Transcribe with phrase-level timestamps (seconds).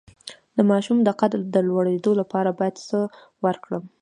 [0.55, 2.99] د ماشوم د قد د لوړیدو لپاره باید څه
[3.45, 3.83] ورکړم؟